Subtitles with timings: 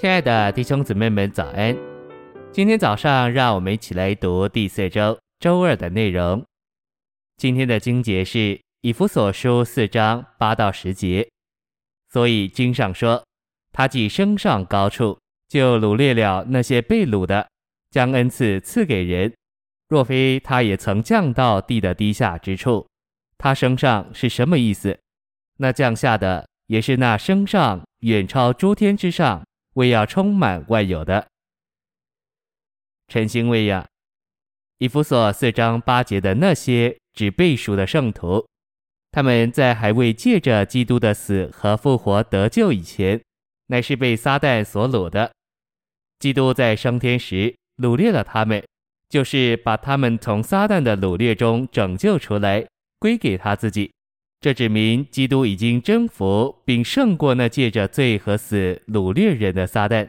[0.00, 1.76] 亲爱的弟兄姊妹们，早安！
[2.52, 6.40] 今天早上，让我们一起来读第四周周二的内容。
[7.36, 11.28] 今天的经节是以弗所书四章八到十节。
[12.12, 13.24] 所以经上说，
[13.72, 17.48] 他既升上高处，就掳掠了那些被掳的，
[17.90, 19.34] 将恩赐赐给人。
[19.88, 22.86] 若非他也曾降到地的低下之处，
[23.36, 24.96] 他升上是什么意思？
[25.56, 29.44] 那降下的也是那升上远超诸天之上。
[29.78, 31.28] 为要充满万有的。
[33.06, 33.86] 晨星喂养，
[34.78, 38.44] 以弗所四章八节的那些指背书的圣徒，
[39.12, 43.22] 他们在还未借着基督的死和复活得救以前，
[43.68, 45.32] 乃是被撒旦所掳的。
[46.18, 48.60] 基督在升天时掳掠了他们，
[49.08, 52.66] 就是把他们从撒旦的掳掠中拯救出来，
[52.98, 53.92] 归给他自己。
[54.40, 60.08] 这指明基督已经征服并胜过那借着罪和死掳掠人的撒旦。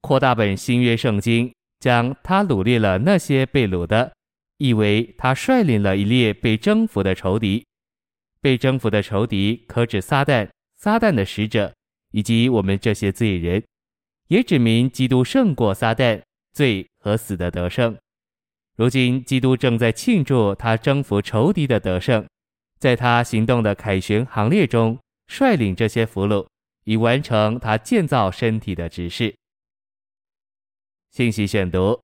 [0.00, 4.12] 扩大本新约圣经，将他掳掠了那些被掳的，
[4.58, 7.66] 意为他率领了一列被征服的仇敌。
[8.40, 11.74] 被征服的仇敌可指撒旦、撒旦的使者
[12.12, 13.60] 以及我们这些罪人，
[14.28, 17.96] 也指明基督胜过撒旦、罪和死的得胜。
[18.76, 22.24] 如今基督正在庆祝他征服仇敌的得胜。
[22.78, 26.46] 在他行动的凯旋行列中，率领这些俘虏，
[26.84, 29.34] 以完成他建造身体的指示。
[31.10, 32.00] 信息选读：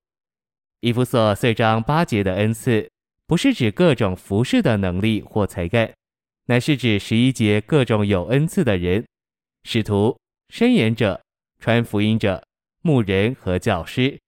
[0.81, 2.91] 以弗所四章八节的恩赐，
[3.27, 5.93] 不是指各种服饰的能力或才干，
[6.47, 9.07] 乃是指十一节各种有恩赐的人：
[9.65, 11.23] 使徒、申言者、
[11.61, 12.43] 传福音者、
[12.81, 14.19] 牧人和教师。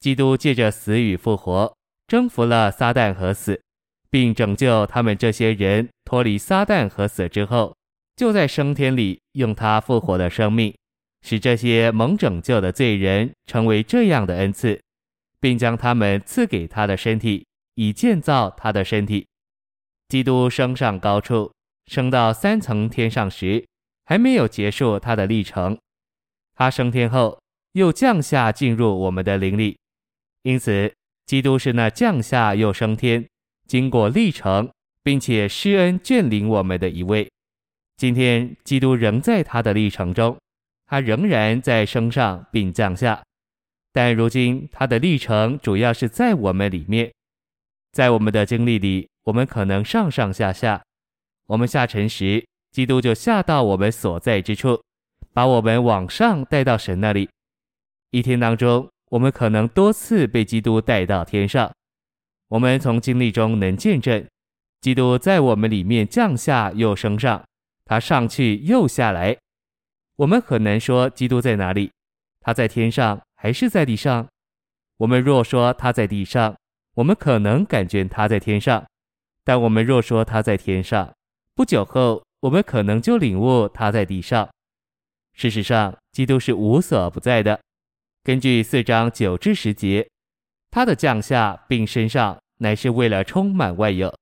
[0.00, 1.76] 基督借着死与复活，
[2.06, 3.62] 征服了撒旦和死。
[4.10, 7.76] 并拯救他们这些人脱离撒旦和死之后，
[8.16, 10.74] 就在升天里用他复活的生命，
[11.22, 14.80] 使这些蒙拯救的罪人成为这样的恩赐，
[15.40, 19.26] 并将他们赐给他的身体，以建造他的身体。
[20.08, 21.52] 基督升上高处，
[21.86, 23.64] 升到三层天上时，
[24.06, 25.78] 还没有结束他的历程。
[26.56, 27.40] 他升天后，
[27.72, 29.78] 又降下进入我们的灵里，
[30.42, 30.92] 因此，
[31.26, 33.24] 基督是那降下又升天。
[33.70, 34.68] 经过历程，
[35.04, 37.30] 并且施恩眷临我们的一位。
[37.96, 40.36] 今天，基督仍在他的历程中，
[40.86, 43.22] 他仍然在升上并降下。
[43.92, 47.12] 但如今，他的历程主要是在我们里面。
[47.92, 50.82] 在我们的经历里，我们可能上上下下。
[51.46, 54.82] 我们下沉时，基督就下到我们所在之处，
[55.32, 57.30] 把我们往上带到神那里。
[58.10, 61.70] 一天当中，我们可能多次被基督带到天上。
[62.50, 64.26] 我们从经历中能见证，
[64.80, 67.44] 基督在我们里面降下又升上，
[67.84, 69.36] 他上去又下来。
[70.16, 71.92] 我们很难说基督在哪里，
[72.40, 74.26] 他在天上还是在地上？
[74.96, 76.56] 我们若说他在地上，
[76.96, 78.84] 我们可能感觉他在天上；
[79.44, 81.14] 但我们若说他在天上，
[81.54, 84.50] 不久后我们可能就领悟他在地上。
[85.34, 87.60] 事实上，基督是无所不在的。
[88.24, 90.04] 根据四章九至十节。
[90.70, 94.14] 他的降下并升上，乃是为了充满万有。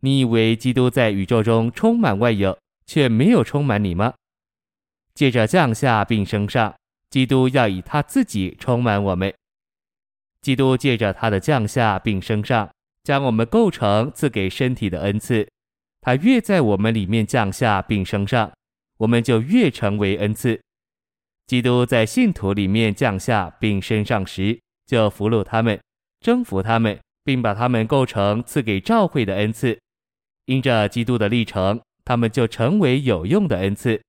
[0.00, 4.14] 你以为基督在宇宙中充满万有，却没有充满你吗？
[5.14, 6.74] 借着降下并升上，
[7.10, 9.32] 基督要以他自己充满我们。
[10.40, 12.68] 基督借着他的降下并升上，
[13.04, 15.48] 将我们构成赐给身体的恩赐。
[16.00, 18.50] 他越在我们里面降下并升上，
[18.98, 20.60] 我们就越成为恩赐。
[21.46, 25.80] 基督在信徒里面降下并升上时，就俘虏他们，
[26.20, 29.78] 征服他们，并把他们构成赐给教会的恩赐。
[30.46, 34.02] 因着基督的历程，他们就成为有用的恩赐。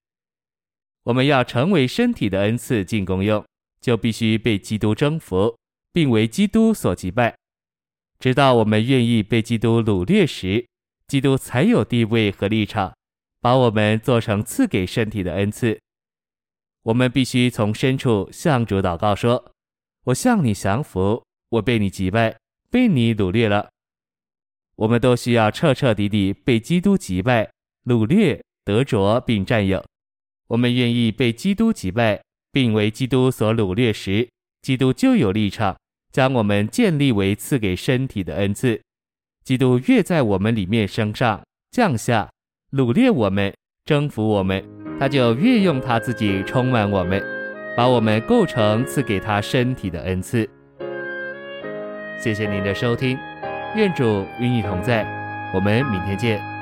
[1.04, 3.46] 我们要成为身体的恩赐进功用，
[3.80, 5.56] 就必须被基督征服，
[5.92, 7.36] 并为基督所击败。
[8.20, 10.66] 直到我们愿意被基督掳掠时，
[11.08, 12.96] 基督才有地位和立场，
[13.40, 15.80] 把我们做成赐给身体的恩赐。
[16.84, 19.53] 我们必须从深处向主祷告说。
[20.06, 22.38] 我向你降服，我被你击败，
[22.70, 23.70] 被你掳掠了。
[24.76, 27.50] 我们都需要彻彻底底被基督击败、
[27.86, 29.84] 掳掠、得着并占有。
[30.48, 32.22] 我们愿意被基督击败，
[32.52, 34.28] 并为基督所掳掠时，
[34.62, 35.78] 基督就有立场
[36.12, 38.82] 将我们建立为赐给身体的恩赐。
[39.44, 41.42] 基督越在我们里面升上、
[41.72, 42.30] 降下、
[42.72, 43.54] 掳掠我们、
[43.86, 44.64] 征服我们，
[45.00, 47.33] 他就越用他自己充满我们。
[47.76, 50.48] 把我们构成赐给他身体的恩赐。
[52.20, 53.18] 谢谢您的收听，
[53.76, 55.06] 愿主与你同在，
[55.54, 56.53] 我们明天见。